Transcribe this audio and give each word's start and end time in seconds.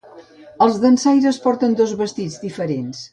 Els 0.65 0.79
dansaires 0.85 1.39
porten 1.45 1.77
dos 1.83 1.93
vestits 2.03 2.41
diferents. 2.47 3.05